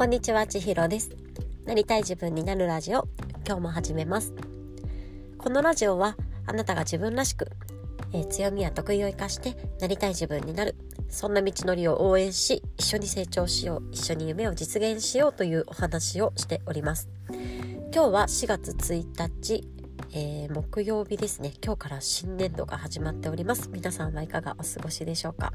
[0.00, 1.10] こんにちは、ちひろです。
[1.66, 3.06] なりたい自分になるラジオ、
[3.46, 4.32] 今日も始めます。
[5.36, 6.16] このラジオは、
[6.46, 7.50] あなたが自分らしく、
[8.14, 10.74] えー、強みや得意を生かしてなりたい自分になる、
[11.10, 17.10] そんな道のりを応援し、一緒に成長しよう、一緒に夢を実現しようというお話をしております。
[17.94, 19.68] 今日は4月1日、
[20.14, 21.52] えー、木曜日ですね。
[21.62, 23.68] 今日から新年度が始まっております。
[23.70, 25.52] 皆さんはいかがお過ごしでしょうか？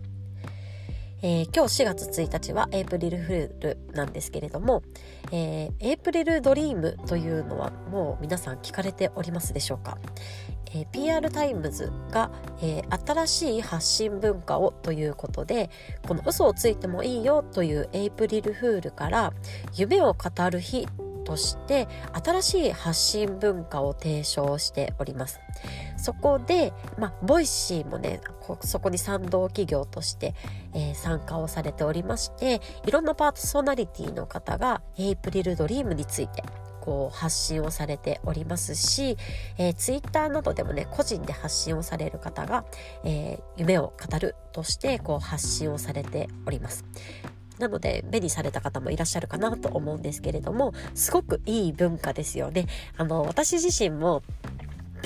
[1.21, 4.83] えー、今日4月1日はエイプリルフールなんですけれども、
[5.31, 9.97] えー、エイプリルドリームというのはもう皆さん聞かれておりますでしょうか、
[10.73, 15.69] えー、PR タイムズが、えー、新しい発信文化をということで
[16.07, 19.33] この嘘をついてもいいよというエイプリルフールから
[19.73, 20.87] 夢を語る日
[21.25, 21.87] として
[22.23, 25.39] 新しい発信文化を提唱しております。
[25.97, 28.21] そこで、まあ、ボイシーもね、
[28.61, 30.35] そこに賛同企業として、
[30.73, 36.43] えー、参加をされておりまして、いろんなパーソナリティの方がエイプリルドリームについて
[36.85, 39.17] こう発信をされておりますし、
[39.57, 42.63] えー、ツイッターなどでもね個人で発信をされる方が、
[43.03, 46.85] えー、夢を語るとしてこう発信をされております
[47.59, 52.67] なので目にされた方もいらっしゃるかなと思うんですけれどもすごくいい文化ですよね。
[52.97, 54.23] あの私自身も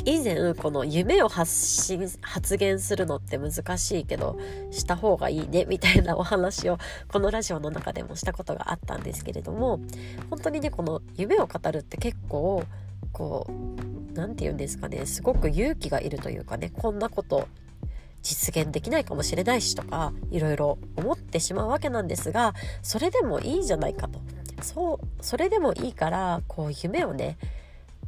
[0.05, 4.37] 以前この夢を発信発言するのって難しいけど
[4.71, 6.77] した方がいいねみたいなお話を
[7.07, 9.79] このラジオの中でもしたことがあったんですけれども
[10.29, 12.63] 本当にねこの夢を語るって結構
[13.11, 17.47] こう何て言うんですかねすごく勇気がいるというかねこんなこと
[18.21, 24.19] 実現できないかもしれないしとかいろいろ思ってしまうわけなんですがそれでもいいじゃないかと。
[24.61, 27.37] そうそれでもいいからこう夢をね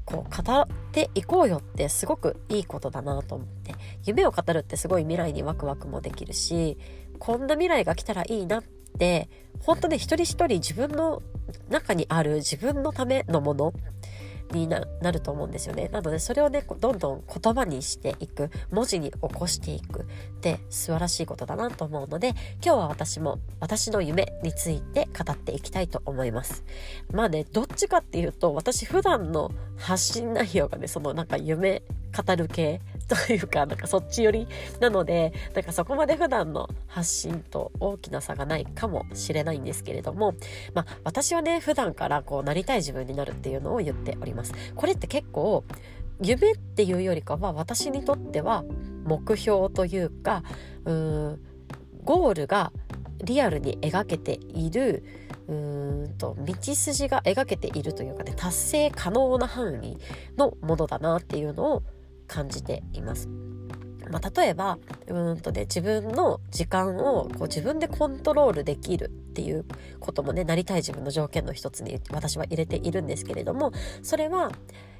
[0.03, 3.75] こう語っていこうよってすごくいいことだなと思って。
[4.05, 6.77] 夢を語るってすごい未来にワクワクもできるし
[7.19, 8.63] こんな未来が来たらいいなっ
[8.97, 11.21] て本当ね一人一人自分の
[11.69, 13.73] 中にある自分のためのもの
[14.51, 15.89] になると思うんですよね。
[15.89, 20.05] なのでそれをねどんどん言葉にしていく文字に起こしていくっ
[20.41, 22.29] て素晴らしいことだなと思うので
[22.63, 26.63] 今日は私も私の夢について語っていきたいと思います。
[27.11, 31.83] まあねどっちかっていうと私普段の発信内容がねそのなんか夢
[32.15, 34.47] 語る系というかなんかそっち寄り
[34.79, 40.33] なのでなんかそこまで普段の発信と大きな差がないかもしれないんですけれども
[40.73, 44.53] まあ私はね普段からこうなりたい自分になるっていうのを言っております。
[44.75, 45.65] これって結構
[46.21, 48.63] 夢っていうよりかは私にとっては
[49.03, 50.43] 目標というか
[50.85, 51.39] うーん
[52.03, 52.71] ゴールが
[53.23, 55.03] リアルに描けている
[55.47, 59.97] うーんと道筋が描けているというかね達成可能な範囲
[60.37, 61.83] のものだなっていうのを
[62.31, 63.27] 感じています。
[64.09, 64.77] まあ、例えば
[65.07, 69.65] うんと、ね、自分の時間をこう自分でコントロールできるっていう
[69.99, 73.71] こともねなりたい自分の条件の一つに私は入れているんですけれども
[74.01, 74.51] それは、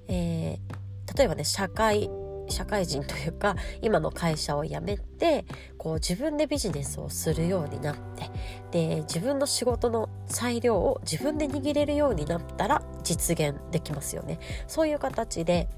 [0.08, 2.10] えー、例えばね社会
[2.48, 5.46] 社会人というか今の会社を辞めて
[5.78, 8.30] こう自分でビジネスをするようになって
[8.72, 15.70] で自分の仕事の裁量を自分で握れるようになったら実現できますよねそういう形で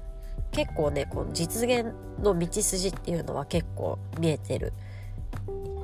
[0.54, 4.72] 結構ねこの実現の道筋っていうのは結構見えてる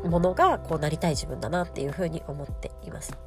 [0.05, 3.19] ものがこうなりたい自分だなっていうふうに思っています。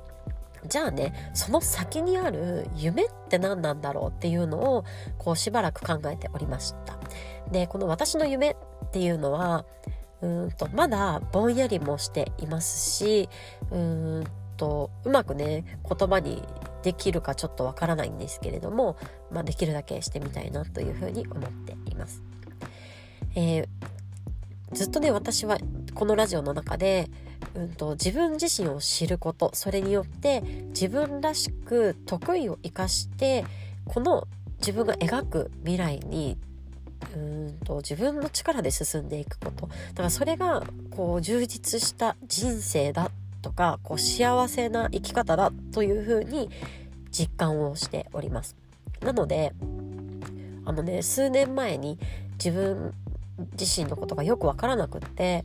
[0.66, 4.86] じゃあねその先にある夢って何なんだろうっていうのを
[5.18, 6.98] こうしばらく考えておりました。
[7.52, 8.56] でこの私の夢っ
[8.92, 9.66] ていうのは
[10.22, 13.30] うんとまだぼんやりもしていますし
[13.72, 14.24] うん
[14.56, 16.42] とうまくね言葉に
[16.84, 18.98] できるかちょっとわからないんですけれども、
[19.32, 22.22] まあ、できるだけしてみたいなというふうに思っています。
[23.36, 23.68] えー、
[24.74, 25.58] ずっとね私は
[25.96, 27.10] このラジオの中で、
[27.56, 33.46] うんと、自分自身を知ることそれによって自分らしく得意を生かして
[33.86, 34.28] この
[34.60, 36.38] 自分が描く未来に
[37.16, 43.12] うんと自分の力で進んでいくことだからそれがこう充実した人生だ
[43.44, 46.50] とかこう幸せな生き方だというふうに
[47.12, 48.56] 実感をしております。
[49.02, 49.54] なので
[50.66, 52.00] あのね数年前に
[52.44, 52.94] 自分
[53.60, 55.44] 自身のことがよく分からなくって、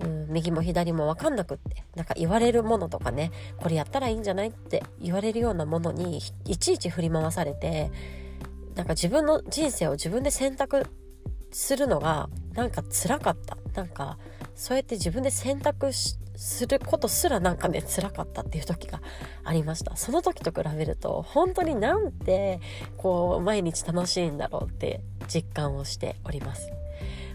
[0.00, 7.90] うん、右も左も分かんなくってなんか言われるものとかねこれやったらいいんじゃないって言われるようなものにいちいち振り回されて
[8.74, 10.86] なんか自分の人生を自分で選択
[11.52, 13.56] するのがなんか辛かった。
[13.74, 14.18] なんか
[14.54, 19.00] そうやって自分で選択することすらなんかね辛かったっていう時が
[19.44, 19.96] ありました。
[19.96, 22.60] その時と比べると本当になんて
[22.96, 26.70] こう毎日楽しいんだろうって実感をしております。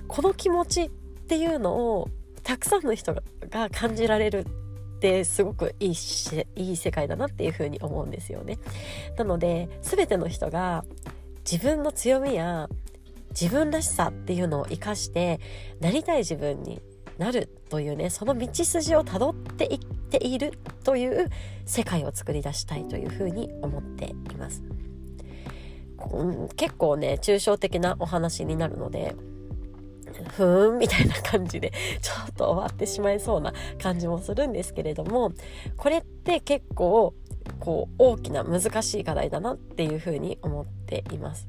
[0.08, 2.10] この気持ちっていうのを
[2.44, 3.14] たくさんの人
[3.50, 4.44] が感じられるっ
[4.98, 8.58] ってすごくいいしいい世界だなっていうふうに思うんですよね。
[9.16, 10.84] なので全ての人が
[11.50, 12.68] 自分の強みや
[13.40, 15.40] 自分らしさっていうのを生かして
[15.80, 16.82] なりたい自分に
[17.20, 21.30] なるというねその道筋をたどっていっているという
[21.66, 24.64] 世界を作り出したいというふうに思っています。
[26.56, 29.16] 結構ね抽象的なお話になるので
[30.30, 35.34] ふーんみたいな感じでちょっと終わってしまいそうな感じもするんですけれども
[35.76, 37.14] これって結構
[37.60, 41.48] こう大きな難しい課題だなっていうふうに思っています。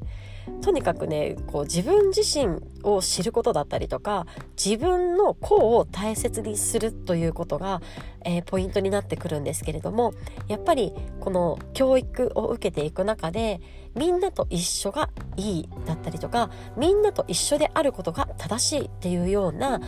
[0.63, 4.27] とにかくねこう自分自身を知ることだったりとか
[4.63, 7.81] 自分の個を大切にするということが、
[8.25, 10.13] えー、ポイントになってくるんですけれども
[10.47, 13.61] やっぱりこの教育を受けていく中で
[13.95, 19.81] みんなと一緒がいいだったりとかみんなと一緒であることが正しいっていうような、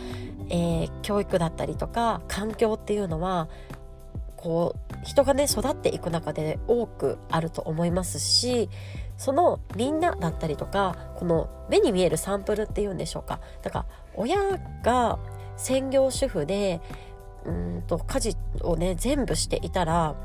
[0.49, 3.49] えー、教育だったりとか環境っていうのは
[4.35, 8.69] こう人がね育っていく中で多くあると思いますし
[9.17, 14.37] そのみんなだったりとかこの目に見えるサンプルっていうんでしょうかだから親
[14.83, 15.19] が
[15.57, 16.81] 専業主婦で
[17.45, 20.15] うんと家事をね全部していたら、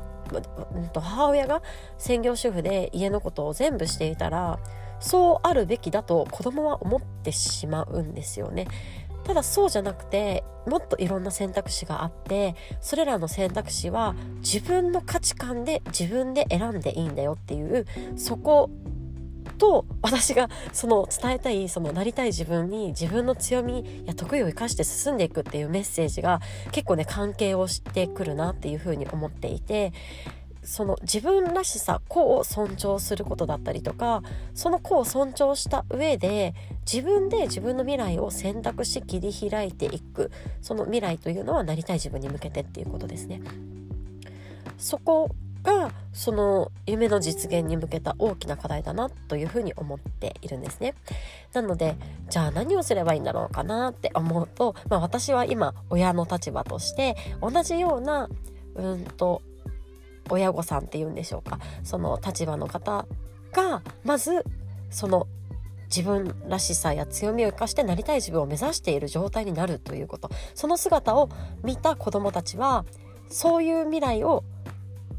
[0.73, 1.61] うんと母親が
[1.97, 4.59] 専業主婦で家のことを全部していたら
[4.99, 8.67] そうあるべきだと子供は思ってしまうんですよね。
[9.23, 17.85] ただそうじゃなくてもっといろんな選択肢があってそれらの選択肢は自分の価値観で自分で選んでいいんだよっていう
[18.17, 18.69] そこ
[19.57, 26.41] と私がその伝えたいそのなりたい自分に自分の強みや得意を生かして進んでいくっていうメッセージが
[26.71, 29.93] 結構ね関係をしてくるなっていうふうに思っていて
[30.67, 34.21] その自分らしさ個を尊重することだったりとか
[34.53, 40.29] その個を尊重した上で自分で自分の未来を選択し切り開いていく
[40.61, 43.41] その未来というのはなりたい自分に向けてっていうことですね。
[44.77, 45.31] そこ
[45.63, 50.95] がその夢の実現に向けた大きな課題だなというふうに思っているんですね。
[51.53, 51.95] なので
[52.29, 58.27] じゃあ何をすればいいんだろうかなって思うと、まあ、私は今親の立場として同じような
[58.75, 59.41] うんと
[60.29, 61.59] 親御さんっていうんでしょうか。
[61.83, 63.05] その立場の方
[63.53, 64.45] がまず
[64.89, 65.27] その
[65.87, 70.29] 自分らしさや強みを生かしてなりたい自分を目指している状態になるということ。
[70.53, 71.29] その姿を
[71.63, 72.85] 見た子どもたちは
[73.29, 74.43] そういう未来を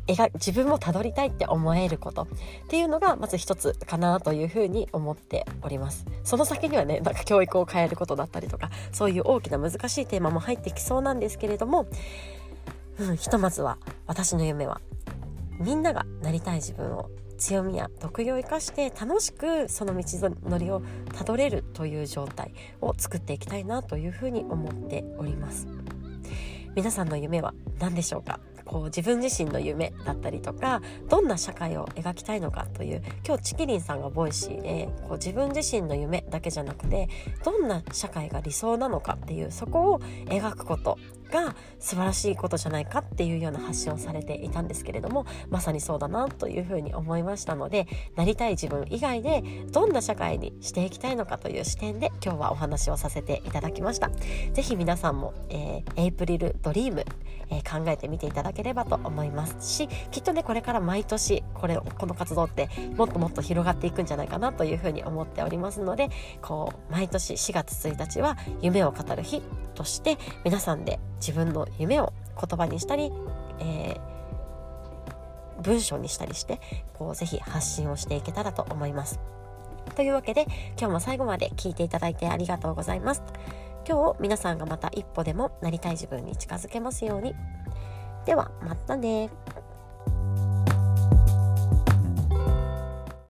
[0.07, 2.23] 描自分もたどりたいって思えること。
[2.23, 2.27] っ
[2.69, 6.07] ていうのがまず一つかなというふうに思っております。
[6.25, 11.87] その先にはねなんか教育を変えることだったりとかそういう大きな難しいテーマも入ってきそうなんですけれども、
[12.99, 14.81] うん、ひとまずは私の夢は
[15.59, 20.05] みんながなりたい自分を強みや得意を生かして楽しくその道
[20.45, 20.83] のりを
[21.15, 25.67] たどれるという状態を作っていきたいなというふうに思っております。
[26.75, 28.41] 皆さんの夢は何でしょうか？
[28.65, 37.09] こう自分自身の夢だったりとかどんな社会を描きたいのかという今日ちきりんさんがボイシーでこう自分自身の夢だけじゃなくて
[37.45, 47.87] どんな社会が理想なのかっていうそこを描くことが素晴らしいことじゃないかっていうような発信をされていたんですけれどもまさにそうだなというふうに思いましたので
[48.17, 54.11] なりたい自分以外でどんな社会にしていきたいのかという視点で今日はお話をさせていただきました。
[54.53, 57.05] 是非皆さんも、えー、エイプリルドリーム、
[57.51, 66.09] えー、考えてみていただければと思いますしきっとねこれから毎年これこの活動ってもっともっと広がっていくんじゃないかなというふうに思っておりますので
[66.41, 69.43] こう毎年4月1日は夢を語る日
[69.75, 73.13] として皆さんで自分の夢を言葉にしたり、
[73.61, 76.61] えー、文章にしたりして
[76.95, 79.21] こうぜひ発信をしていけたらと思います。
[79.97, 80.47] というわけで
[80.79, 83.23] 今日も最後まで聞いていただいてありがとうございます。
[83.89, 87.35] 今日皆さんがまた一歩でもなりたい自分に近づけますように。
[88.27, 89.31] ではまたね